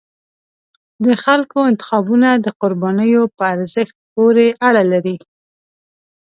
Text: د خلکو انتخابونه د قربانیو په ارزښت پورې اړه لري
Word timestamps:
د 1.05 1.07
خلکو 1.23 1.57
انتخابونه 1.71 2.29
د 2.45 2.47
قربانیو 2.61 3.23
په 3.37 3.43
ارزښت 3.55 3.95
پورې 4.13 4.47
اړه 4.67 4.83
لري 4.91 5.15